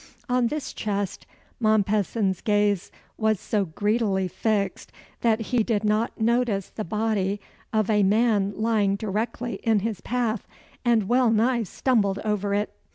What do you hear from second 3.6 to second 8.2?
greedily fixed that he did not notice the body of a